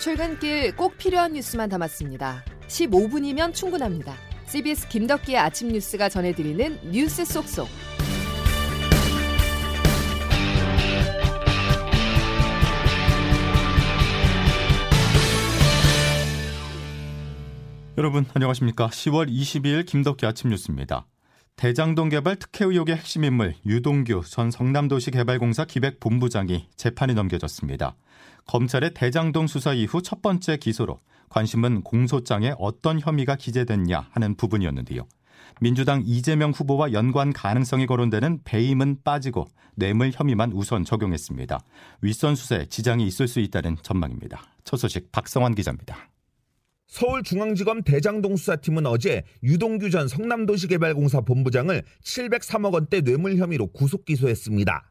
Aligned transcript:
출근길 0.00 0.74
꼭 0.76 0.96
필요한 0.96 1.34
뉴스만 1.34 1.68
담았습니다. 1.68 2.42
15분이면 2.68 3.52
충분합니다. 3.52 4.14
CBS 4.46 4.88
김덕기의 4.88 5.36
아침 5.36 5.68
뉴스가 5.68 6.08
전해드리는 6.08 6.90
뉴스 6.90 7.22
속속. 7.26 7.68
여러분 17.98 18.24
안녕하십니까? 18.32 18.88
10월 18.88 19.30
22일 19.30 19.84
김덕기 19.84 20.24
아침 20.24 20.48
뉴스입니다. 20.48 21.06
대장동 21.56 22.08
개발 22.08 22.36
특혜 22.36 22.64
의혹의 22.64 22.96
핵심 22.96 23.22
인물 23.22 23.54
유동규 23.66 24.22
전 24.26 24.50
성남도시개발공사 24.50 25.66
기획본부장이 25.66 26.68
재판에 26.74 27.12
넘겨졌습니다. 27.12 27.96
검찰의 28.46 28.94
대장동 28.94 29.46
수사 29.46 29.72
이후 29.72 30.02
첫 30.02 30.22
번째 30.22 30.56
기소로 30.56 31.00
관심은 31.28 31.82
공소장에 31.82 32.54
어떤 32.58 33.00
혐의가 33.00 33.36
기재됐냐 33.36 34.08
하는 34.10 34.34
부분이었는데요. 34.36 35.06
민주당 35.60 36.02
이재명 36.04 36.50
후보와 36.50 36.92
연관 36.92 37.32
가능성이 37.32 37.86
거론되는 37.86 38.40
배임은 38.44 38.98
빠지고 39.04 39.46
뇌물 39.74 40.10
혐의만 40.12 40.52
우선 40.52 40.84
적용했습니다. 40.84 41.60
윗선 42.02 42.34
수사에 42.34 42.66
지장이 42.66 43.06
있을 43.06 43.28
수 43.28 43.40
있다는 43.40 43.76
전망입니다. 43.82 44.42
첫 44.64 44.76
소식 44.76 45.10
박성환 45.12 45.54
기자입니다. 45.54 46.10
서울중앙지검 46.88 47.82
대장동 47.82 48.36
수사팀은 48.36 48.84
어제 48.86 49.22
유동규 49.44 49.90
전 49.90 50.08
성남도시개발공사 50.08 51.20
본부장을 51.20 51.84
703억 52.02 52.72
원대 52.72 53.00
뇌물 53.00 53.36
혐의로 53.36 53.68
구속 53.68 54.04
기소했습니다. 54.04 54.89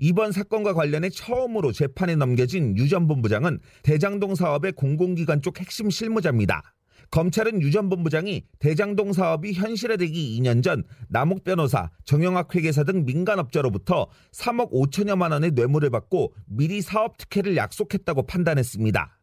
이번 0.00 0.32
사건과 0.32 0.72
관련해 0.74 1.10
처음으로 1.10 1.72
재판에 1.72 2.16
넘겨진 2.16 2.76
유 2.78 2.88
전 2.88 3.06
본부장은 3.06 3.60
대장동 3.82 4.34
사업의 4.34 4.72
공공기관 4.72 5.42
쪽 5.42 5.60
핵심 5.60 5.90
실무자입니다. 5.90 6.62
검찰은 7.10 7.60
유 7.60 7.70
전 7.70 7.88
본부장이 7.90 8.44
대장동 8.60 9.12
사업이 9.12 9.52
현실화되기 9.52 10.40
2년 10.40 10.62
전 10.62 10.84
남욱 11.08 11.44
변호사, 11.44 11.90
정영학 12.04 12.54
회계사 12.54 12.84
등 12.84 13.04
민간업자로부터 13.04 14.08
3억 14.32 14.72
5천여만 14.72 15.32
원의 15.32 15.50
뇌물을 15.52 15.90
받고 15.90 16.32
미리 16.46 16.80
사업 16.80 17.18
특혜를 17.18 17.56
약속했다고 17.56 18.26
판단했습니다. 18.26 19.19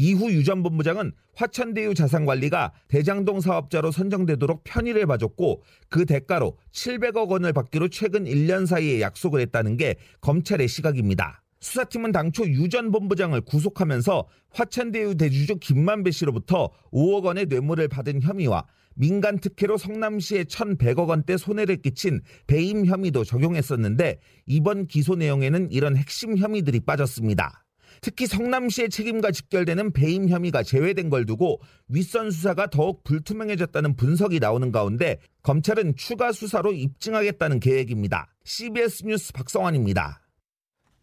이후 0.00 0.32
유 0.32 0.42
전 0.42 0.62
본부장은 0.62 1.12
화천대유 1.34 1.92
자산관리가 1.92 2.72
대장동 2.88 3.42
사업자로 3.42 3.90
선정되도록 3.90 4.64
편의를 4.64 5.04
봐줬고 5.06 5.62
그 5.90 6.06
대가로 6.06 6.56
700억 6.72 7.28
원을 7.28 7.52
받기로 7.52 7.88
최근 7.88 8.24
1년 8.24 8.64
사이에 8.66 9.02
약속을 9.02 9.42
했다는 9.42 9.76
게 9.76 9.96
검찰의 10.22 10.68
시각입니다. 10.68 11.42
수사팀은 11.60 12.12
당초 12.12 12.48
유 12.48 12.66
전 12.70 12.90
본부장을 12.90 13.42
구속하면서 13.42 14.26
화천대유 14.54 15.16
대주주 15.18 15.56
김만배 15.56 16.12
씨로부터 16.12 16.70
5억 16.90 17.24
원의 17.24 17.46
뇌물을 17.50 17.86
받은 17.88 18.22
혐의와 18.22 18.64
민간 18.94 19.38
특혜로 19.38 19.76
성남시에 19.76 20.44
1,100억 20.44 21.08
원대 21.08 21.36
손해를 21.36 21.82
끼친 21.82 22.22
배임 22.46 22.86
혐의도 22.86 23.24
적용했었는데 23.24 24.18
이번 24.46 24.86
기소 24.86 25.14
내용에는 25.16 25.70
이런 25.70 25.98
핵심 25.98 26.38
혐의들이 26.38 26.80
빠졌습니다. 26.80 27.66
특히 28.00 28.26
성남시의 28.26 28.88
책임과 28.90 29.30
직결되는 29.30 29.92
배임 29.92 30.28
혐의가 30.28 30.62
제외된 30.62 31.10
걸 31.10 31.26
두고 31.26 31.60
윗선 31.88 32.30
수사가 32.30 32.70
더욱 32.70 33.04
불투명해졌다는 33.04 33.96
분석이 33.96 34.38
나오는 34.38 34.72
가운데 34.72 35.18
검찰은 35.42 35.96
추가 35.96 36.32
수사로 36.32 36.72
입증하겠다는 36.72 37.60
계획입니다. 37.60 38.28
CBS 38.44 39.04
뉴스 39.04 39.32
박성환입니다. 39.32 40.19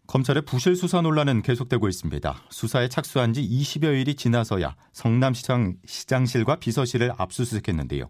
검찰의 0.08 0.44
부실 0.44 0.75
수사 0.75 1.02
논란은 1.02 1.41
계속되고 1.41 1.88
있습니다. 1.89 2.44
수사에 2.50 2.88
착수한 2.88 3.33
지 3.33 3.41
20여일이 3.41 4.17
지나서야 4.17 4.75
성남시장 4.94 5.75
시장실과 5.86 6.55
비서실을 6.55 7.11
압수수색했는데요. 7.17 8.09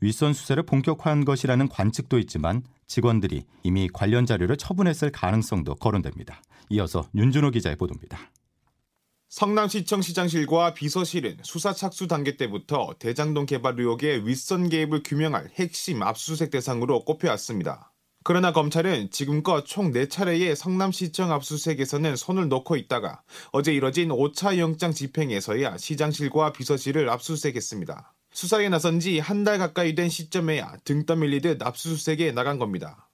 윗선 0.00 0.34
수사를 0.34 0.62
본격화한 0.62 1.24
것이라는 1.24 1.68
관측도 1.68 2.18
있지만 2.20 2.62
직원들이 2.86 3.44
이미 3.62 3.88
관련 3.92 4.26
자료를 4.26 4.56
처분했을 4.56 5.10
가능성도 5.10 5.74
거론됩니다. 5.76 6.42
이어서 6.68 7.08
윤준호 7.14 7.50
기자의 7.50 7.76
보도입니다. 7.76 8.30
성남시청 9.30 10.00
시장실과 10.00 10.72
비서실은 10.72 11.38
수사 11.42 11.72
착수 11.72 12.06
단계 12.08 12.36
때부터 12.36 12.94
대장동 12.98 13.46
개발 13.46 13.78
의혹의 13.78 14.26
윗선 14.26 14.68
개입을 14.68 15.02
규명할 15.02 15.50
핵심 15.58 16.02
압수수색 16.02 16.50
대상으로 16.50 17.04
꼽혀왔습니다. 17.04 17.87
그러나 18.28 18.52
검찰은 18.52 19.08
지금껏 19.10 19.64
총 19.64 19.90
4차례의 19.90 20.54
성남시청 20.54 21.32
압수수색에서는 21.32 22.14
손을 22.14 22.48
놓고 22.48 22.76
있다가 22.76 23.22
어제 23.52 23.72
이뤄진 23.72 24.10
5차 24.10 24.58
영장 24.58 24.92
집행에서야 24.92 25.78
시장실과 25.78 26.52
비서실을 26.52 27.08
압수수색했습니다. 27.08 28.12
수사에 28.30 28.68
나선 28.68 29.00
지 29.00 29.18
한 29.18 29.44
달 29.44 29.56
가까이 29.56 29.94
된 29.94 30.10
시점에야 30.10 30.76
등 30.84 31.06
떠밀리듯 31.06 31.62
압수수색에 31.62 32.32
나간 32.32 32.58
겁니다. 32.58 33.08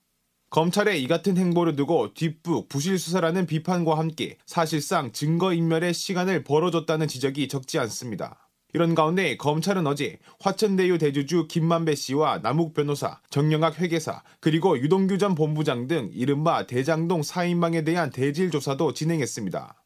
검찰의 0.51 1.01
이 1.01 1.07
같은 1.07 1.37
행보를 1.37 1.77
두고 1.77 2.13
뒷북 2.15 2.69
부실 2.69 2.99
수사라는 2.99 3.47
비판과 3.47 3.97
함께 3.97 4.39
사실상 4.47 5.13
증거인멸의 5.13 5.95
시간을 5.95 6.43
벌어줬다는 6.43 7.07
지적이 7.07 7.47
적지 7.47 7.79
않습니다. 7.79 8.44
이런 8.75 8.97
가운데 8.97 9.37
검찰은 9.37 9.87
어제 9.87 10.19
화천대유 10.41 10.99
대주주 10.99 11.47
김만배 11.49 11.95
씨와 11.95 12.41
남욱 12.43 12.75
변호사, 12.75 13.21
정영학 13.31 13.79
회계사, 13.79 14.25
그리고 14.41 14.77
유동규 14.77 15.17
전 15.19 15.37
본부장 15.37 15.87
등 15.87 16.11
이른바 16.13 16.67
대장동 16.67 17.21
4인방에 17.21 17.85
대한 17.85 18.11
대질 18.11 18.51
조사도 18.51 18.93
진행했습니다. 18.93 19.81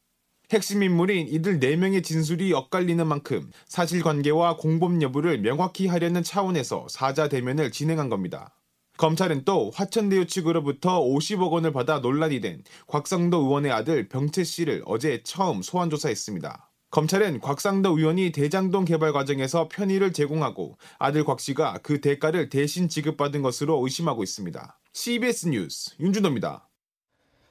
핵심 0.51 0.83
인물인 0.83 1.29
이들 1.29 1.61
4명의 1.61 2.03
진술이 2.03 2.55
엇갈리는 2.55 3.07
만큼 3.07 3.51
사실관계와 3.67 4.57
공범 4.57 5.03
여부를 5.03 5.43
명확히 5.43 5.87
하려는 5.87 6.23
차원에서 6.23 6.87
사자 6.89 7.29
대면을 7.29 7.71
진행한 7.71 8.09
겁니다. 8.09 8.55
검찰은 8.97 9.45
또 9.45 9.71
화천대유 9.75 10.27
측으로부터 10.27 11.03
50억 11.03 11.53
원을 11.53 11.73
받아 11.73 11.99
논란이 11.99 12.41
된 12.41 12.65
곽상도 12.87 13.37
의원의 13.37 13.71
아들 13.71 14.09
병채 14.09 14.45
씨를 14.45 14.83
어제 14.87 15.21
처음 15.25 15.61
소환 15.61 15.91
조사했습니다. 15.91 16.68
검찰은 16.91 17.41
곽상도 17.41 17.99
의원이 17.99 18.33
대장동 18.33 18.87
개발 18.87 19.13
과정에서 19.13 19.69
편의를 19.69 20.13
제공하고 20.13 20.79
아들 20.99 21.23
곽 21.25 21.41
씨가 21.41 21.81
그 21.83 22.01
대가를 22.01 22.49
대신 22.49 22.89
지급받은 22.89 23.43
것으로 23.43 23.83
의심하고 23.85 24.23
있습니다. 24.23 24.79
CBS 24.95 25.49
뉴스 25.49 25.95
윤준호입니다. 26.01 26.67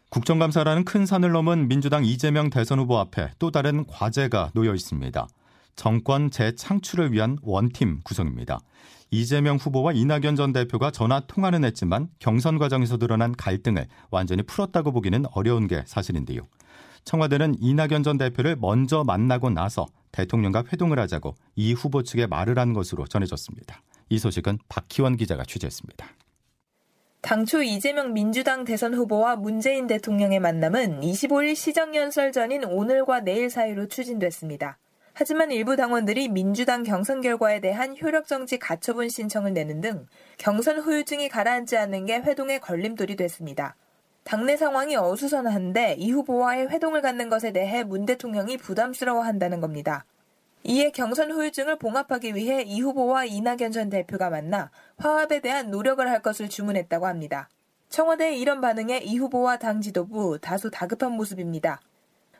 국정감사라는 0.09 0.85
큰 0.85 1.05
산을 1.05 1.31
넘은 1.31 1.67
민주당 1.67 2.03
이재명 2.03 2.49
대선 2.49 2.79
후보 2.79 2.97
앞에 2.97 3.31
또 3.37 3.51
다른 3.51 3.85
과제가 3.85 4.51
놓여 4.55 4.73
있습니다. 4.73 5.27
정권 5.75 6.31
재창출을 6.31 7.11
위한 7.11 7.37
원팀 7.43 7.99
구성입니다. 8.03 8.59
이재명 9.11 9.57
후보와 9.57 9.93
이낙연 9.93 10.35
전 10.35 10.51
대표가 10.51 10.89
전화 10.89 11.19
통화는 11.19 11.63
했지만 11.63 12.09
경선 12.19 12.57
과정에서 12.57 12.97
드러난 12.97 13.33
갈등을 13.33 13.87
완전히 14.09 14.41
풀었다고 14.41 14.91
보기는 14.91 15.25
어려운 15.33 15.67
게 15.67 15.83
사실인데요. 15.85 16.41
청와대는 17.07 17.55
이낙연 17.61 18.03
전 18.03 18.17
대표를 18.17 18.57
먼저 18.57 19.05
만나고 19.05 19.49
나서 19.49 19.85
대통령과 20.11 20.65
회동을 20.73 20.99
하자고 20.99 21.35
이 21.55 21.71
후보 21.71 22.03
측에 22.03 22.27
말을 22.27 22.59
한 22.59 22.73
것으로 22.73 23.07
전해졌습니다. 23.07 23.81
이 24.09 24.19
소식은 24.19 24.59
박희원 24.67 25.15
기자가 25.15 25.45
취재했습니다. 25.45 26.05
당초 27.21 27.63
이재명 27.63 28.11
민주당 28.11 28.65
대선 28.65 28.93
후보와 28.93 29.37
문재인 29.37 29.87
대통령의 29.87 30.41
만남은 30.41 30.99
25일 30.99 31.55
시정연설 31.55 32.33
전인 32.33 32.65
오늘과 32.65 33.21
내일 33.21 33.49
사이로 33.49 33.87
추진됐습니다. 33.87 34.77
하지만 35.13 35.51
일부 35.51 35.77
당원들이 35.77 36.27
민주당 36.27 36.83
경선 36.83 37.21
결과에 37.21 37.61
대한 37.61 37.95
효력정지 37.99 38.59
가처분 38.59 39.07
신청을 39.07 39.53
내는 39.53 39.79
등 39.79 40.07
경선 40.37 40.79
후유증이 40.79 41.29
가라앉지 41.29 41.77
않는 41.77 42.05
게 42.05 42.17
회동의 42.17 42.59
걸림돌이 42.59 43.15
됐습니다. 43.15 43.77
당내 44.27 44.57
상황이 44.57 44.97
어수선한데 44.97 45.95
이 45.99 46.11
후보와의 46.11 46.67
회동을 46.67 47.01
갖는 47.01 47.29
것에 47.29 47.53
대해 47.53 47.85
문 47.85 48.05
대통령이 48.05 48.57
부담스러워한다는 48.57 49.61
겁니다. 49.61 50.03
이에 50.65 50.91
경선 50.91 51.31
후유증을 51.31 51.77
봉합하기 51.77 52.35
위해 52.35 52.61
이 52.61 52.81
후보와 52.81 53.23
이낙연 53.23 53.71
전 53.71 53.89
대표가 53.89 54.29
만나 54.29 54.69
화합에 54.97 55.39
대한 55.39 55.71
노력을 55.71 56.05
할 56.05 56.21
것을 56.21 56.49
주문했다고 56.49 57.07
합니다. 57.07 57.47
청와대의 57.87 58.37
이런 58.41 58.59
반응에 58.59 58.97
이 58.97 59.17
후보와 59.17 59.59
당 59.59 59.79
지도부 59.79 60.39
다소 60.41 60.69
다급한 60.69 61.13
모습입니다. 61.13 61.79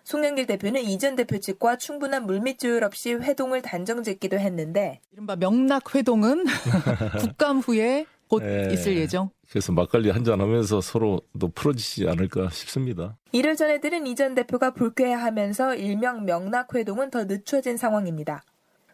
송영길 0.04 0.46
대표는 0.46 0.82
이 0.82 0.98
전 0.98 1.16
대표 1.16 1.40
측과 1.40 1.78
충분한 1.78 2.26
물밑 2.26 2.60
조율 2.60 2.84
없이 2.84 3.14
회동을 3.14 3.62
단정짓기도 3.62 4.38
했는데 4.38 5.00
이른바 5.14 5.38
명락 5.38 5.96
회동은 5.96 6.44
국감 7.20 7.60
후에 7.60 8.06
곧 8.28 8.44
네. 8.44 8.74
있을 8.74 8.98
예정. 8.98 9.30
그래서 9.50 9.72
막걸리 9.72 10.10
한잔 10.10 10.42
하면서 10.42 10.82
서로도 10.82 11.50
풀어지지 11.56 12.08
않을까 12.08 12.50
싶습니다. 12.50 13.18
이를 13.32 13.56
전해 13.56 13.80
들은 13.80 14.06
이 14.06 14.16
전 14.16 14.36
대표가 14.36 14.72
불쾌해하면서 14.74 15.76
일명 15.76 16.26
명락 16.26 16.74
회동은 16.76 17.12
더 17.12 17.24
늦춰진 17.26 17.78
상황입니다. 17.78 18.44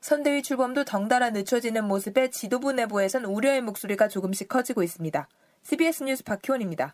선대위 0.02 0.44
출범도 0.44 0.84
덩달아 0.84 1.30
늦춰지는 1.32 1.86
모습에 1.86 2.30
지도부 2.30 2.74
내부에선 2.74 3.24
우려의 3.26 3.62
목소리가 3.62 4.10
조금씩 4.10 4.50
커지고 4.50 4.84
있습니다. 4.84 5.28
CBS 5.64 6.04
뉴스 6.04 6.24
박희원입니다. 6.26 6.94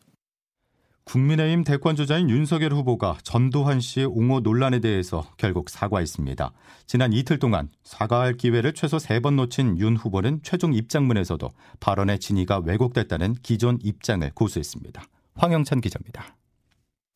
국민의힘 1.10 1.64
대권주자인 1.64 2.30
윤석열 2.30 2.72
후보가 2.72 3.18
전두환 3.24 3.80
씨의 3.80 4.06
옹호 4.06 4.42
논란에 4.42 4.80
대해서 4.80 5.26
결국 5.38 5.72
사과했습니다. 5.72 6.52
지난 6.86 7.14
이틀 7.14 7.40
동안 7.40 7.70
사과할 7.84 8.34
기회를 8.34 8.74
최소 8.74 8.98
3번 8.98 9.34
놓친 9.34 9.80
윤 9.80 9.98
후보는 9.98 10.42
최종 10.44 10.72
입장문에서도 10.72 11.50
발언의 11.80 12.20
진위가 12.20 12.60
왜곡됐다는 12.60 13.38
기존 13.42 13.80
입장을 13.82 14.30
고수했습니다. 14.36 15.02
황영찬 15.34 15.82
기자입니다. 15.82 16.36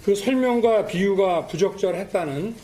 그 0.03 0.15
설명과 0.15 0.87
비유가 0.87 1.45
부적절했다는 1.45 2.55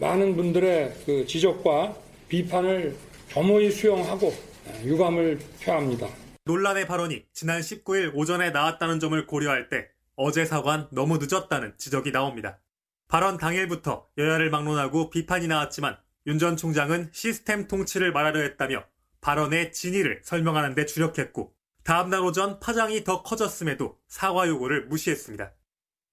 많은 0.00 0.34
분들의 0.34 0.94
그 1.06 1.24
지적과 1.24 1.94
비판을 2.28 2.96
겸허히 3.28 3.70
수용하고 3.70 4.34
유감을 4.82 5.38
표합니다. 5.62 6.08
논란의 6.46 6.88
발언이 6.88 7.22
지난 7.32 7.60
19일 7.60 8.10
오전에 8.16 8.50
나왔다는 8.50 8.98
점을 8.98 9.24
고려할 9.24 9.68
때 9.68 9.93
어제 10.16 10.44
사과한 10.44 10.88
너무 10.92 11.18
늦었다는 11.18 11.74
지적이 11.76 12.12
나옵니다. 12.12 12.60
발언 13.08 13.36
당일부터 13.38 14.08
여야를 14.16 14.50
막론하고 14.50 15.10
비판이 15.10 15.46
나왔지만 15.48 15.96
윤 16.26 16.38
전 16.38 16.56
총장은 16.56 17.10
시스템 17.12 17.68
통치를 17.68 18.12
말하려 18.12 18.40
했다며 18.40 18.84
발언의 19.20 19.72
진위를 19.72 20.22
설명하는 20.24 20.74
데 20.74 20.86
주력했고 20.86 21.54
다음날 21.84 22.20
오전 22.22 22.60
파장이 22.60 23.04
더 23.04 23.22
커졌음에도 23.22 23.98
사과 24.08 24.48
요구를 24.48 24.86
무시했습니다. 24.86 25.52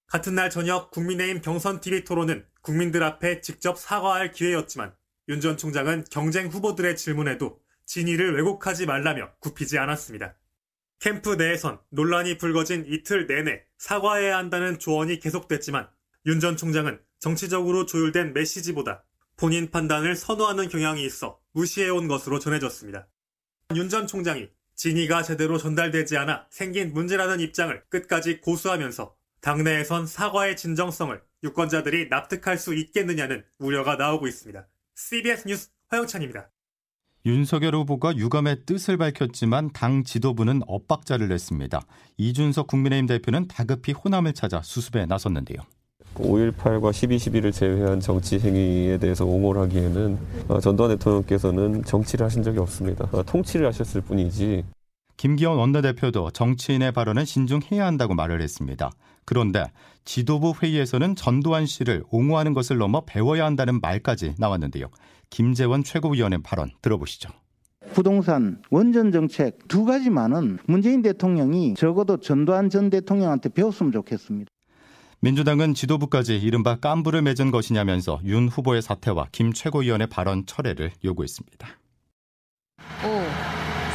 같은 0.06 0.34
날 0.34 0.50
저녁 0.50 0.90
국민의힘 0.90 1.40
경선 1.40 1.80
TV 1.80 2.04
토론은 2.04 2.44
국민들 2.60 3.02
앞에 3.02 3.40
직접 3.40 3.78
사과할 3.78 4.32
기회였지만 4.32 4.94
윤 5.28 5.40
전 5.40 5.56
총장은 5.56 6.04
경쟁 6.10 6.48
후보들의 6.48 6.96
질문에도 6.96 7.58
진위를 7.86 8.36
왜곡하지 8.36 8.84
말라며 8.86 9.30
굽히지 9.40 9.78
않았습니다. 9.78 10.34
캠프 11.02 11.30
내에선 11.34 11.80
논란이 11.90 12.38
불거진 12.38 12.84
이틀 12.86 13.26
내내 13.26 13.64
사과해야 13.76 14.38
한다는 14.38 14.78
조언이 14.78 15.18
계속됐지만 15.18 15.88
윤 16.26 16.38
전 16.38 16.56
총장은 16.56 17.00
정치적으로 17.18 17.86
조율된 17.86 18.32
메시지보다 18.34 19.02
본인 19.36 19.68
판단을 19.68 20.14
선호하는 20.14 20.68
경향이 20.68 21.04
있어 21.04 21.40
무시해온 21.54 22.06
것으로 22.06 22.38
전해졌습니다. 22.38 23.08
윤 23.74 23.88
전 23.88 24.06
총장이 24.06 24.48
진위가 24.76 25.24
제대로 25.24 25.58
전달되지 25.58 26.16
않아 26.18 26.46
생긴 26.50 26.92
문제라는 26.92 27.40
입장을 27.40 27.82
끝까지 27.88 28.40
고수하면서 28.40 29.16
당내에선 29.40 30.06
사과의 30.06 30.56
진정성을 30.56 31.20
유권자들이 31.42 32.10
납득할 32.10 32.58
수 32.58 32.74
있겠느냐는 32.74 33.44
우려가 33.58 33.96
나오고 33.96 34.28
있습니다. 34.28 34.68
CBS 34.94 35.48
뉴스 35.48 35.70
허영찬입니다. 35.90 36.48
윤석열 37.24 37.76
후보가 37.76 38.16
유감의 38.16 38.64
뜻을 38.66 38.96
밝혔지만 38.96 39.70
당 39.72 40.02
지도부는 40.02 40.62
엇박자를 40.66 41.28
냈습니다. 41.28 41.80
이준석 42.16 42.66
국민의힘 42.66 43.06
대표는 43.06 43.46
다급히 43.46 43.92
호남을 43.92 44.32
찾아 44.32 44.60
수습에 44.60 45.06
나섰는데요. 45.06 45.58
5.18과 46.14 46.90
12.12를 46.90 47.52
제외한 47.52 48.00
정치 48.00 48.38
행위에 48.38 48.98
대해서 48.98 49.24
옹호를 49.24 49.62
하기에는 49.62 50.18
어, 50.48 50.60
전두환 50.60 50.90
대통령께서는 50.90 51.84
정치를 51.84 52.26
하신 52.26 52.42
적이 52.42 52.58
없습니다. 52.58 53.08
어, 53.12 53.22
통치를 53.22 53.66
하셨을 53.68 54.00
뿐이지. 54.00 54.64
김기현 55.16 55.56
원내대표도 55.56 56.32
정치인의 56.32 56.90
발언은 56.92 57.24
신중해야 57.24 57.86
한다고 57.86 58.14
말을 58.14 58.42
했습니다. 58.42 58.90
그런데 59.24 59.64
지도부 60.04 60.52
회의에서는 60.60 61.14
전두환 61.14 61.64
씨를 61.64 62.02
옹호하는 62.10 62.54
것을 62.54 62.78
넘어 62.78 63.02
배워야 63.04 63.44
한다는 63.44 63.80
말까지 63.80 64.34
나왔는데요. 64.38 64.88
김재원 65.32 65.82
최고위원의 65.82 66.42
발언 66.42 66.70
들어보시죠. 66.82 67.30
부동산 67.94 68.62
원전 68.70 69.10
정책 69.10 69.66
두 69.66 69.84
가지만은 69.84 70.58
문재인 70.66 71.02
대통령이 71.02 71.74
적어도 71.74 72.18
전두환 72.18 72.70
전 72.70 72.90
대통령한테 72.90 73.48
배웠으면 73.48 73.92
좋겠습니다. 73.92 74.50
민주당은 75.20 75.72
지도부까지 75.74 76.36
이른바 76.36 76.76
깐부를 76.76 77.22
맺은 77.22 77.50
것이냐면서 77.50 78.20
윤 78.24 78.48
후보의 78.48 78.82
사퇴와 78.82 79.28
김 79.32 79.52
최고위원의 79.52 80.08
발언 80.08 80.44
철회를 80.46 80.92
요구했습니다. 81.02 81.68
5, 82.78 83.06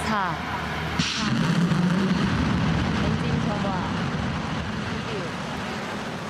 4, 0.08 0.34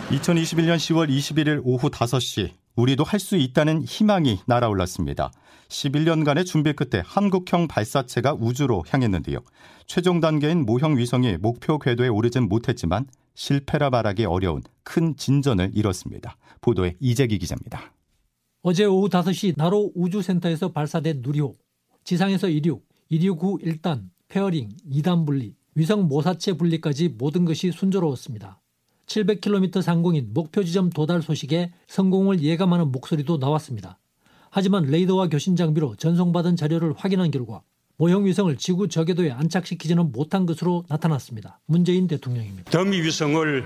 2021년 0.10 0.78
10월 0.78 1.10
21일 1.10 1.62
오후 1.64 1.90
5시 1.90 2.52
우리도 2.78 3.04
할 3.04 3.20
수 3.20 3.36
있다는 3.36 3.84
희망이 3.84 4.38
날아올랐습니다. 4.46 5.32
11년간의 5.68 6.46
준비 6.46 6.74
끝에 6.74 7.02
한국형 7.04 7.68
발사체가 7.68 8.36
우주로 8.36 8.84
향했는데요. 8.88 9.40
최종 9.88 10.20
단계인 10.20 10.64
모형 10.64 10.96
위성이 10.96 11.38
목표 11.38 11.80
궤도에 11.80 12.08
오르진 12.08 12.48
못했지만 12.48 13.08
실패라 13.34 13.90
말하기 13.90 14.26
어려운 14.26 14.62
큰 14.84 15.16
진전을 15.18 15.72
이뤘습니다. 15.74 16.38
보도에 16.62 16.96
이재기 17.00 17.40
기자입니다. 17.40 17.94
어제 18.62 18.86
오후 18.86 19.10
5시 19.10 19.56
나로 19.58 19.92
우주센터에서 19.96 20.72
발사된 20.72 21.22
누리호, 21.24 21.58
지상에서 22.04 22.48
이륙, 22.48 22.88
이륙 23.10 23.42
후 23.42 23.58
1단, 23.60 24.10
fairing, 24.28 24.70
2단 24.92 25.26
분리, 25.26 25.56
위성 25.74 26.08
모사체 26.08 26.54
분리까지 26.54 27.10
모든 27.18 27.44
것이 27.44 27.72
순조로웠습니다. 27.72 28.62
700km 29.08 29.82
상공인 29.82 30.30
목표 30.34 30.64
지점 30.64 30.90
도달 30.90 31.22
소식에 31.22 31.72
성공을 31.88 32.42
예감하는 32.42 32.92
목소리도 32.92 33.38
나왔습니다. 33.38 33.98
하지만 34.50 34.84
레이더와 34.84 35.30
교신 35.30 35.56
장비로 35.56 35.96
전송받은 35.96 36.56
자료를 36.56 36.94
확인한 36.96 37.32
결과 37.32 37.62
모형 37.98 38.26
위성을 38.26 38.56
지구 38.58 38.88
저궤도에 38.88 39.32
안착시키지는 39.32 40.12
못한 40.12 40.46
것으로 40.46 40.84
나타났습니다. 40.88 41.60
문재인 41.66 42.08
대통령입니다. 42.08 42.70
더미 42.70 43.02
위성을 43.02 43.66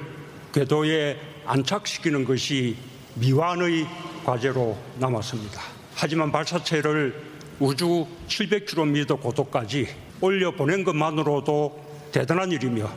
궤도에 0.54 1.18
안착시키는 1.46 2.24
것이 2.24 2.76
미완의 3.16 3.86
과제로 4.24 4.78
남았습니다. 5.00 5.60
하지만 5.96 6.32
발사체를 6.32 7.14
우주 7.60 8.06
700km 8.28 9.20
고도까지 9.20 9.88
올려 10.22 10.52
보낸 10.52 10.84
것만으로도 10.84 12.10
대단한 12.12 12.52
일이며 12.52 12.90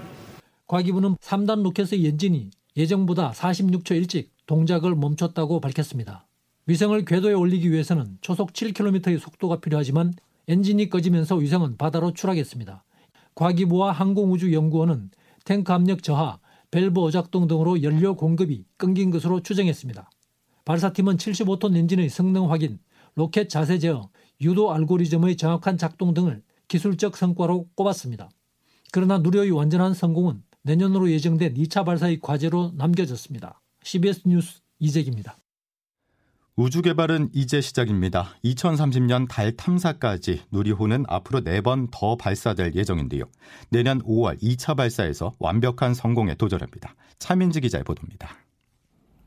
과기부는 0.66 1.16
3단 1.16 1.62
로켓의 1.62 2.06
엔진이 2.06 2.50
예정보다 2.76 3.32
46초 3.32 3.92
일찍 3.92 4.32
동작을 4.46 4.94
멈췄다고 4.94 5.60
밝혔습니다. 5.60 6.26
위성을 6.66 7.04
궤도에 7.04 7.34
올리기 7.34 7.70
위해서는 7.70 8.16
초속 8.22 8.52
7km의 8.52 9.18
속도가 9.18 9.60
필요하지만 9.60 10.14
엔진이 10.48 10.88
꺼지면서 10.88 11.36
위성은 11.36 11.76
바다로 11.76 12.12
추락했습니다. 12.12 12.84
과기부와 13.34 13.92
항공우주연구원은 13.92 15.10
탱크 15.44 15.72
압력 15.72 16.02
저하, 16.02 16.38
밸브 16.70 17.00
오작동 17.00 17.46
등으로 17.46 17.82
연료 17.82 18.16
공급이 18.16 18.64
끊긴 18.76 19.10
것으로 19.10 19.40
추정했습니다. 19.40 20.10
발사팀은 20.64 21.18
75톤 21.18 21.76
엔진의 21.76 22.08
성능 22.08 22.50
확인, 22.50 22.78
로켓 23.14 23.48
자세 23.50 23.78
제어, 23.78 24.08
유도 24.40 24.72
알고리즘의 24.72 25.36
정확한 25.36 25.76
작동 25.76 26.14
등을 26.14 26.42
기술적 26.68 27.16
성과로 27.16 27.68
꼽았습니다. 27.74 28.30
그러나 28.92 29.18
누리호의 29.18 29.50
완전한 29.50 29.92
성공은 29.92 30.42
내년으로 30.64 31.10
예정된 31.10 31.54
2차 31.54 31.84
발사의 31.84 32.20
과제로 32.20 32.72
남겨졌습니다. 32.76 33.60
CBS 33.82 34.22
뉴스 34.26 34.60
이재기입니다. 34.78 35.36
우주 36.56 36.82
개발은 36.82 37.30
이제 37.32 37.60
시작입니다. 37.60 38.28
2030년 38.44 39.28
달 39.28 39.56
탐사까지 39.56 40.42
누리호는 40.52 41.04
앞으로 41.08 41.40
4번 41.40 41.88
더 41.90 42.16
발사될 42.16 42.74
예정인데요. 42.76 43.24
내년 43.70 44.00
5월 44.02 44.40
2차 44.40 44.76
발사에서 44.76 45.34
완벽한 45.40 45.94
성공에 45.94 46.34
도전합니다. 46.36 46.94
차민지 47.18 47.60
기자의 47.60 47.82
보도입니다. 47.82 48.28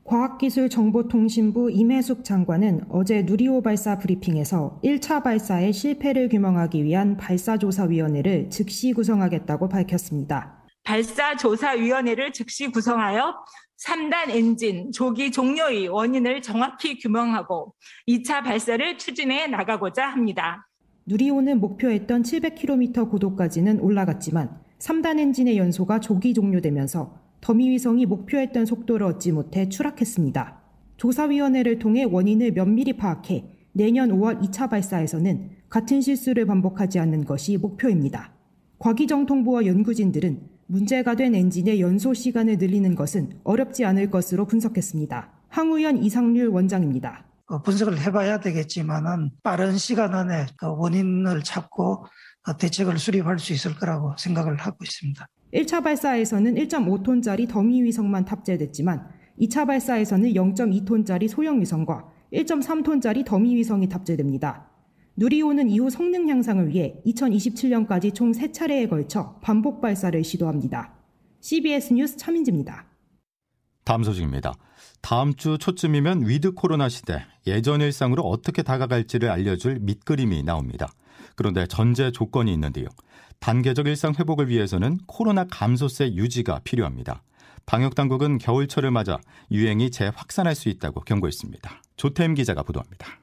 과학기술정보통신부 0.04 1.70
임혜숙 1.70 2.24
장관은 2.24 2.86
어제 2.88 3.22
누리호 3.22 3.60
발사 3.60 3.98
브리핑에서 3.98 4.80
1차 4.82 5.22
발사의 5.22 5.74
실패를 5.74 6.30
규명하기 6.30 6.82
위한 6.82 7.18
발사조사위원회를 7.18 8.48
즉시 8.48 8.94
구성하겠다고 8.94 9.68
밝혔습니다. 9.68 10.57
발사조사위원회를 10.88 12.32
즉시 12.32 12.68
구성하여 12.68 13.34
3단 13.84 14.30
엔진 14.30 14.90
조기 14.90 15.30
종료의 15.30 15.88
원인을 15.88 16.40
정확히 16.40 16.98
규명하고 16.98 17.74
2차 18.08 18.42
발사를 18.42 18.96
추진해 18.96 19.46
나가고자 19.48 20.06
합니다. 20.06 20.66
누리호는 21.04 21.60
목표했던 21.60 22.22
700km 22.22 23.10
고도까지는 23.10 23.80
올라갔지만 23.80 24.62
3단 24.78 25.18
엔진의 25.18 25.58
연소가 25.58 26.00
조기 26.00 26.32
종료되면서 26.32 27.14
더미 27.42 27.68
위성이 27.68 28.06
목표했던 28.06 28.64
속도를 28.64 29.06
얻지 29.06 29.32
못해 29.32 29.68
추락했습니다. 29.68 30.62
조사위원회를 30.96 31.78
통해 31.78 32.04
원인을 32.04 32.52
면밀히 32.52 32.94
파악해 32.94 33.44
내년 33.72 34.10
5월 34.10 34.40
2차 34.42 34.70
발사에서는 34.70 35.50
같은 35.68 36.00
실수를 36.00 36.46
반복하지 36.46 36.98
않는 36.98 37.26
것이 37.26 37.58
목표입니다. 37.58 38.32
과기정통부와 38.78 39.66
연구진들은 39.66 40.57
문제가 40.70 41.14
된 41.14 41.34
엔진의 41.34 41.80
연소 41.80 42.12
시간을 42.12 42.58
늘리는 42.58 42.94
것은 42.94 43.40
어렵지 43.42 43.86
않을 43.86 44.10
것으로 44.10 44.46
분석했습니다. 44.46 45.30
항우연 45.48 46.02
이상률 46.02 46.48
원장입니다. 46.48 47.24
어, 47.46 47.62
분석을 47.62 47.98
해봐야 47.98 48.38
되겠지만은 48.40 49.30
빠른 49.42 49.78
시간 49.78 50.14
안에 50.14 50.44
그 50.58 50.66
원인을 50.66 51.42
찾고 51.42 52.04
어, 52.46 52.56
대책을 52.58 52.98
수립할 52.98 53.38
수 53.38 53.54
있을 53.54 53.76
거라고 53.76 54.14
생각을 54.18 54.56
하고 54.56 54.76
있습니다. 54.82 55.26
1차 55.54 55.82
발사에서는 55.82 56.54
1.5톤짜리 56.56 57.48
더미 57.48 57.82
위성만 57.84 58.26
탑재됐지만 58.26 59.08
2차 59.40 59.66
발사에서는 59.66 60.34
0.2톤짜리 60.34 61.28
소형 61.28 61.62
위성과 61.62 62.04
1.3톤짜리 62.30 63.24
더미 63.24 63.56
위성이 63.56 63.88
탑재됩니다. 63.88 64.68
누리호는 65.18 65.68
이후 65.68 65.90
성능 65.90 66.28
향상을 66.28 66.68
위해 66.68 66.94
2027년까지 67.04 68.14
총 68.14 68.30
3차례에 68.30 68.88
걸쳐 68.88 69.34
반복 69.42 69.80
발사를 69.80 70.22
시도합니다. 70.22 70.94
CBS 71.40 71.92
뉴스 71.92 72.16
차민지입니다. 72.16 72.86
다음 73.82 74.04
소식입니다. 74.04 74.54
다음 75.00 75.34
주 75.34 75.58
초쯤이면 75.58 76.28
위드 76.28 76.52
코로나 76.52 76.88
시대 76.88 77.24
예전 77.48 77.80
일상으로 77.80 78.22
어떻게 78.22 78.62
다가갈지를 78.62 79.28
알려줄 79.28 79.80
밑그림이 79.80 80.44
나옵니다. 80.44 80.86
그런데 81.34 81.66
전제 81.66 82.12
조건이 82.12 82.52
있는데요. 82.52 82.86
단계적 83.40 83.88
일상 83.88 84.14
회복을 84.16 84.48
위해서는 84.48 84.98
코로나 85.08 85.44
감소세 85.50 86.12
유지가 86.12 86.60
필요합니다. 86.62 87.24
방역 87.66 87.96
당국은 87.96 88.38
겨울철을 88.38 88.92
맞아 88.92 89.18
유행이 89.50 89.90
재확산할 89.90 90.54
수 90.54 90.68
있다고 90.68 91.00
경고했습니다. 91.00 91.82
조태임 91.96 92.34
기자가 92.34 92.62
보도합니다. 92.62 93.18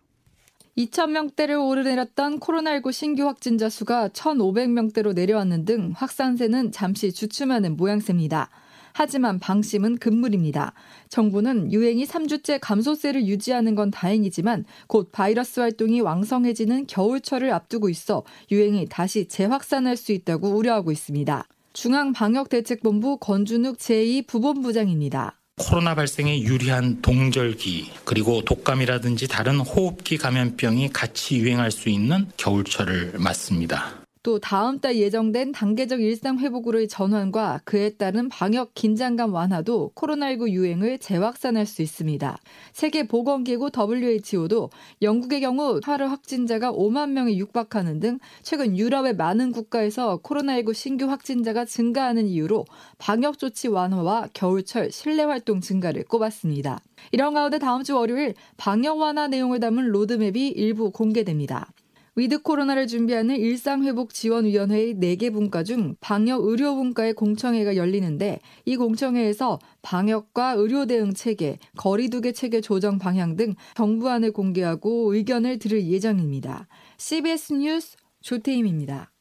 2,000명대를 0.77 1.57
오르내렸던 1.65 2.39
코로나19 2.41 2.91
신규 2.91 3.25
확진자 3.27 3.69
수가 3.69 4.09
1,500명대로 4.09 5.13
내려왔는 5.13 5.63
등 5.63 5.93
확산세는 5.95 6.73
잠시 6.73 7.13
주춤하는 7.13 7.77
모양새입니다. 7.77 8.49
하지만 8.91 9.39
방심은 9.39 9.97
금물입니다. 9.97 10.73
정부는 11.09 11.71
유행이 11.71 12.05
3주째 12.05 12.59
감소세를 12.61 13.25
유지하는 13.25 13.75
건 13.75 13.91
다행이지만 13.91 14.65
곧 14.87 15.11
바이러스 15.11 15.59
활동이 15.59 16.01
왕성해지는 16.01 16.87
겨울철을 16.87 17.51
앞두고 17.51 17.89
있어 17.89 18.23
유행이 18.51 18.87
다시 18.89 19.27
재확산할 19.27 19.97
수 19.97 20.11
있다고 20.11 20.49
우려하고 20.49 20.91
있습니다. 20.91 21.45
중앙방역대책본부 21.73 23.17
권준욱 23.17 23.77
제2부본부장입니다. 23.77 25.33
코로나 25.57 25.95
발생에 25.95 26.41
유리한 26.41 27.01
동절기 27.01 27.89
그리고 28.03 28.41
독감이라든지 28.43 29.29
다른 29.29 29.59
호흡기 29.59 30.17
감염병이 30.17 30.89
같이 30.89 31.37
유행할 31.37 31.71
수 31.71 31.89
있는 31.89 32.27
겨울철을 32.35 33.13
맞습니다. 33.19 34.04
또 34.25 34.39
다음 34.39 34.79
달 34.79 34.95
예정된 34.95 35.51
단계적 35.51 36.01
일상 36.01 36.39
회복으로의 36.39 36.87
전환과 36.87 37.59
그에 37.63 37.91
따른 37.91 38.27
방역 38.27 38.73
긴장감 38.73 39.31
완화도 39.31 39.91
코로나19 39.93 40.49
유행을 40.49 40.97
재확산할 40.97 41.67
수 41.67 41.83
있습니다. 41.83 42.35
세계보건기구 42.73 43.69
WHO도 43.77 44.71
영국의 45.03 45.41
경우 45.41 45.79
하루 45.83 46.05
확진자가 46.05 46.71
5만 46.71 47.11
명에 47.11 47.37
육박하는 47.37 47.99
등 47.99 48.17
최근 48.41 48.75
유럽의 48.75 49.15
많은 49.15 49.51
국가에서 49.51 50.17
코로나19 50.23 50.73
신규 50.73 51.05
확진자가 51.05 51.65
증가하는 51.65 52.25
이유로 52.25 52.65
방역 52.97 53.37
조치 53.37 53.67
완화와 53.67 54.29
겨울철 54.33 54.89
실내 54.89 55.21
활동 55.21 55.61
증가를 55.61 56.03
꼽았습니다. 56.03 56.79
이런 57.11 57.35
가운데 57.35 57.59
다음 57.59 57.83
주 57.83 57.95
월요일 57.95 58.33
방역 58.57 58.97
완화 58.97 59.27
내용을 59.27 59.59
담은 59.59 59.89
로드맵이 59.89 60.47
일부 60.47 60.89
공개됩니다. 60.89 61.69
위드 62.17 62.43
코로나를 62.43 62.87
준비하는 62.87 63.35
일상회복지원위원회의 63.35 64.95
4개 64.95 65.33
분과 65.33 65.63
중 65.63 65.95
방역의료분과의 65.99 67.13
공청회가 67.13 67.75
열리는데 67.75 68.39
이 68.63 68.77
공청회에서 68.77 69.59
방역과 69.81 70.53
의료 70.53 70.85
대응 70.85 71.13
체계, 71.13 71.59
거리두기 71.75 72.31
체계 72.31 72.61
조정 72.61 72.97
방향 72.99 73.35
등 73.35 73.53
정부안을 73.75 74.31
공개하고 74.31 75.13
의견을 75.13 75.59
들을 75.59 75.85
예정입니다. 75.85 76.67
CBS 76.97 77.53
뉴스 77.53 77.97
조태임입니다. 78.21 79.11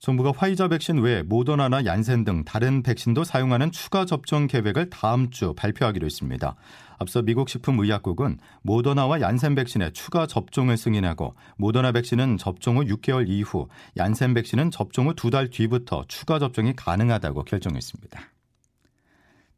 정부가 0.00 0.32
화이자 0.34 0.68
백신 0.68 0.98
외에 1.00 1.22
모더나나 1.22 1.84
얀센 1.84 2.24
등 2.24 2.42
다른 2.44 2.82
백신도 2.82 3.22
사용하는 3.22 3.70
추가 3.70 4.06
접종 4.06 4.46
계획을 4.46 4.88
다음 4.88 5.30
주 5.30 5.52
발표하기로 5.54 6.06
했습니다. 6.06 6.56
앞서 6.98 7.20
미국 7.20 7.50
식품의약국은 7.50 8.38
모더나와 8.62 9.20
얀센 9.20 9.54
백신의 9.54 9.92
추가 9.92 10.26
접종을 10.26 10.78
승인하고 10.78 11.34
모더나 11.58 11.92
백신은 11.92 12.38
접종 12.38 12.78
후 12.78 12.84
6개월 12.84 13.28
이후, 13.28 13.68
얀센 13.98 14.32
백신은 14.32 14.70
접종 14.70 15.08
후 15.08 15.14
두 15.14 15.30
달 15.30 15.50
뒤부터 15.50 16.04
추가 16.08 16.38
접종이 16.38 16.74
가능하다고 16.74 17.44
결정했습니다. 17.44 18.20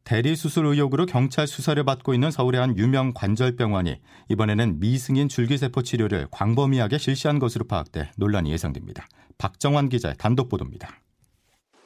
대리 0.03 0.35
수술 0.35 0.65
의혹으로 0.65 1.05
경찰 1.05 1.47
수사를 1.47 1.81
받고 1.83 2.13
있는 2.13 2.29
서울의 2.29 2.59
한 2.59 2.77
유명 2.77 3.13
관절병원이 3.13 4.01
이번에는 4.29 4.79
미승인 4.79 5.29
줄기세포 5.29 5.81
치료를 5.83 6.27
광범위하게 6.29 6.97
실시한 6.97 7.39
것으로 7.39 7.65
파악돼 7.65 8.11
논란이 8.17 8.51
예상됩니다. 8.51 9.07
박정환 9.37 9.87
기자의 9.87 10.15
단독 10.17 10.49
보도입니다. 10.49 10.99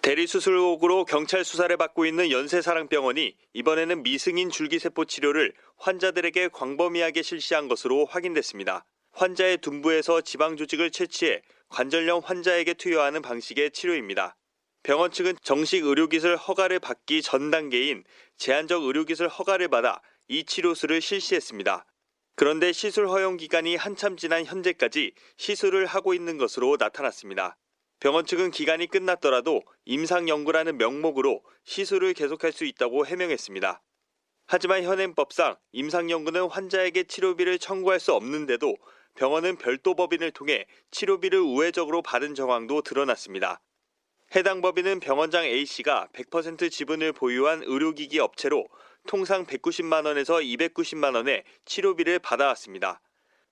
대리수술 0.02 0.56
의혹으로 0.56 1.06
경찰 1.06 1.44
수사를 1.44 1.76
받고 1.78 2.06
있는 2.06 2.32
연세사랑병원이 2.32 3.36
이번에는 3.54 4.04
미승인 4.04 4.50
줄기세포 4.50 5.06
치료를 5.06 5.54
환자들에게 5.78 6.50
광범위하게 6.54 7.22
실시한 7.22 7.68
것으로 7.68 8.06
확인됐습니다. 8.06 8.86
환자의 9.12 9.58
둔부에서 9.58 10.22
지방 10.22 10.56
조직을 10.56 10.92
채취해 10.92 11.42
관절염 11.70 12.22
환자에게 12.24 12.76
투여하는 12.76 13.22
방식의 13.22 13.72
치료입니다. 13.72 14.38
병원 14.88 15.12
측은 15.12 15.36
정식 15.44 15.84
의료기술 15.84 16.38
허가를 16.38 16.80
받기 16.80 17.22
전 17.22 17.52
단계인 17.52 18.06
제한적 18.38 18.84
의료기술 18.84 19.28
허가를 19.28 19.68
받아 19.68 20.02
이 20.30 20.46
치료수를 20.46 21.02
실시했습니다. 21.02 21.86
그런데 22.38 22.72
시술 22.72 23.10
허용 23.10 23.36
기간이 23.36 23.76
한참 23.76 24.16
지난 24.16 24.46
현재까지 24.46 25.12
시술을 25.36 25.88
하고 25.88 26.14
있는 26.14 26.38
것으로 26.38 26.78
나타났습니다. 26.80 27.58
병원 28.00 28.26
측은 28.26 28.52
기간이 28.52 28.88
끝났더라도 28.88 29.62
임상 29.84 30.30
연구라는 30.30 30.78
명목으로 30.78 31.44
시술을 31.66 32.14
계속할 32.14 32.54
수 32.54 32.64
있다고 32.64 33.06
해명했습니다. 33.06 33.82
하지만 34.46 34.84
현행법상 34.84 35.58
임상 35.74 36.10
연구는 36.10 36.48
환자에게 36.48 37.04
치료비를 37.04 37.60
청구할 37.60 38.00
수 38.00 38.14
없는데도 38.14 38.78
병원은 39.16 39.58
별도 39.58 39.96
법인을 39.96 40.32
통해 40.32 40.66
치료비를 40.92 41.40
우회적으로 41.40 42.02
받은 42.02 42.36
정황도 42.36 42.84
드러났습니다. 42.84 43.60
해당 44.36 44.62
법인은 44.62 45.00
병원장 45.00 45.46
A씨가 45.46 46.10
100% 46.12 46.70
지분을 46.70 47.14
보유한 47.14 47.64
의료기기 47.64 48.20
업체로 48.20 48.68
통상 49.08 49.46
190만 49.46 50.06
원에서 50.06 50.36
290만 50.36 51.16
원의 51.16 51.44
치료비를 51.64 52.20
받아왔습니다. 52.20 53.00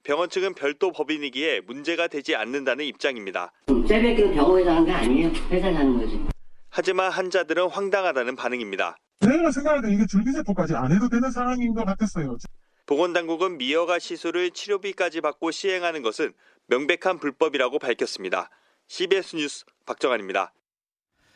병원 0.04 0.30
측은 0.30 0.54
별도 0.54 0.92
법인이기에 0.92 1.62
문제가 1.62 2.08
되지 2.08 2.36
않는다는 2.36 2.84
입장입니다. 2.86 3.54
셀백기도 3.88 4.32
병원에서 4.34 4.72
하는 4.72 4.86
게 4.86 4.92
아니에요. 4.92 5.30
회사에서 5.50 5.80
하는 5.80 5.98
거지. 5.98 6.22
하지만 6.70 7.10
환자들은 7.10 7.70
황당하다는 7.70 8.36
반응입니다. 8.36 8.98
내가 9.22 9.52
생각할 9.52 9.82
때 9.82 9.94
이게 9.94 10.06
줄기세포까지 10.06 10.76
안 10.76 10.92
해도 10.92 11.08
되는 11.08 11.32
상황인 11.32 11.74
것 11.74 11.86
같았어요. 11.86 12.38
보건당국은 12.86 13.58
미여가 13.58 13.98
시술을 13.98 14.52
치료비까지 14.52 15.22
받고 15.22 15.52
시행하는 15.52 16.02
것은 16.02 16.34
명백한 16.68 17.20
불법이라고 17.20 17.80
밝혔습니다. 17.80 18.50
CBS 18.88 19.38
뉴스 19.38 19.66
박정환입니다. 19.86 20.52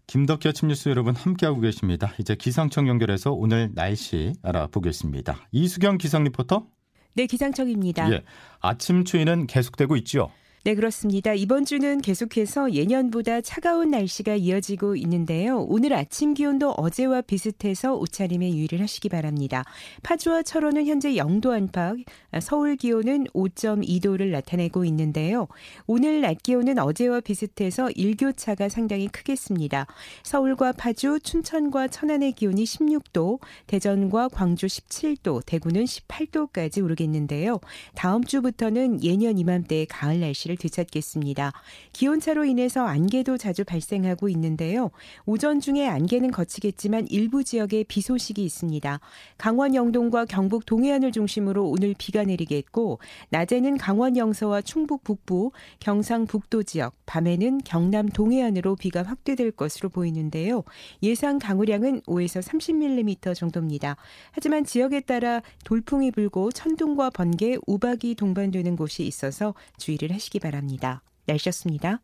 김덕기 0.09 0.47
아침 0.47 0.69
뉴스 0.69 0.89
여러분 0.89 1.15
함께하고 1.15 1.61
계십니다. 1.61 2.15
이제 2.17 2.33
기상청 2.33 2.87
연결해서 2.87 3.31
오늘 3.31 3.69
날씨 3.75 4.33
알아보겠습니다. 4.41 5.37
이수경 5.51 5.99
기상 5.99 6.23
리포터. 6.23 6.65
네, 7.13 7.27
기상청입니다. 7.27 8.11
예, 8.11 8.23
아침 8.59 9.05
추위는 9.05 9.45
계속되고 9.45 9.95
있죠. 9.97 10.31
네, 10.65 10.75
그렇습니다. 10.75 11.33
이번 11.33 11.63
주는 11.63 12.01
계속해서 12.01 12.73
예년보다 12.73 13.39
차가운 13.39 13.91
날씨가 13.91 14.35
이어지고 14.35 14.97
있는데요. 14.97 15.61
오늘 15.69 15.93
아침 15.93 16.33
기온도 16.33 16.71
어제와 16.71 17.21
비슷해서 17.21 17.95
옷차림에 17.95 18.51
유의를 18.51 18.81
하시기 18.81 19.07
바랍니다. 19.07 19.63
파주와 20.03 20.43
철원은 20.43 20.85
현재 20.85 21.13
0도 21.13 21.51
안팎, 21.51 21.99
서울 22.41 22.75
기온은 22.75 23.23
5.2도를 23.33 24.31
나타내고 24.31 24.83
있는데요. 24.83 25.47
오늘 25.87 26.19
낮 26.19 26.43
기온은 26.43 26.77
어제와 26.77 27.21
비슷해서 27.21 27.89
일교차가 27.91 28.67
상당히 28.67 29.07
크겠습니다. 29.07 29.87
서울과 30.23 30.73
파주, 30.73 31.21
춘천과 31.23 31.87
천안의 31.87 32.33
기온이 32.33 32.65
16도, 32.65 33.39
대전과 33.67 34.27
광주 34.27 34.67
17도, 34.67 35.45
대구는 35.45 35.85
18도까지 35.85 36.83
오르겠는데요. 36.83 37.61
다음 37.95 38.25
주부터는 38.25 39.05
예년 39.05 39.37
이맘때의 39.37 39.85
가을 39.85 40.19
날씨 40.19 40.48
날씨를 40.49 40.57
되찾겠습니다. 40.57 41.53
기온차로 41.93 42.45
인해서 42.45 42.85
안개도 42.85 43.37
자주 43.37 43.63
발생하고 43.63 44.27
있는데요. 44.29 44.89
오전 45.25 45.59
중에 45.59 45.87
안개는 45.87 46.31
거치겠지만 46.31 47.07
일부 47.09 47.43
지역에 47.43 47.83
비 47.83 48.01
소식이 48.01 48.43
있습니다. 48.43 48.99
강원 49.37 49.75
영동과 49.75 50.25
경북 50.25 50.65
동해안을 50.65 51.11
중심으로 51.11 51.69
오늘 51.69 51.93
비가 51.97 52.23
내리겠고 52.23 52.99
낮에는 53.29 53.77
강원 53.77 54.17
영서와 54.17 54.61
충북 54.61 55.03
북부, 55.03 55.51
경상 55.79 56.25
북도 56.25 56.63
지역, 56.63 56.95
밤에는 57.05 57.59
경남 57.63 58.09
동해안으로 58.09 58.75
비가 58.75 59.03
확대될 59.03 59.51
것으로 59.51 59.89
보이는데요. 59.89 60.63
예상 61.03 61.39
강우량은 61.39 62.01
5에서 62.01 62.41
30mm 62.41 63.35
정도입니다. 63.35 63.95
하지만 64.31 64.63
지역에 64.63 65.01
따라 65.01 65.41
돌풍이 65.63 66.11
불고 66.11 66.51
천둥과 66.51 67.11
번개, 67.11 67.57
우박이 67.67 68.15
동반되는 68.15 68.75
곳이 68.75 69.03
있어서 69.03 69.53
주의를 69.77 70.11
하 70.11 70.17
바랍니다. 70.39 71.03
날씨였습니다. 71.25 72.01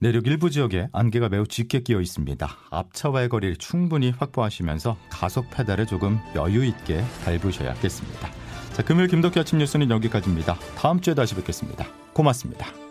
내륙 0.00 0.26
일부 0.26 0.50
지역에 0.50 0.88
안개가 0.92 1.28
매우 1.28 1.46
짙게 1.46 1.80
끼어 1.80 2.00
있습니다. 2.00 2.48
앞차와의 2.70 3.28
거리를 3.28 3.56
충분히 3.56 4.10
확보하시면서 4.10 4.96
가속 5.08 5.48
페달을 5.50 5.86
조금 5.86 6.18
여유 6.34 6.64
있게 6.64 7.02
밟으셔야겠습니다. 7.24 8.30
자, 8.72 8.82
금요일 8.82 9.08
김덕기 9.08 9.38
아침 9.38 9.58
뉴스는 9.58 9.90
여기까지입니다. 9.90 10.58
다음 10.76 11.00
주에 11.00 11.14
다시 11.14 11.34
뵙겠습니다. 11.34 11.86
고맙습니다. 12.12 12.83